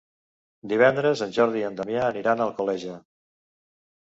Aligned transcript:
Divendres 0.71 1.21
en 1.27 1.35
Jordi 1.35 1.61
i 1.63 1.67
en 1.67 1.77
Damià 1.81 2.07
aniran 2.07 2.41
a 2.41 2.49
Alcoleja. 2.49 2.97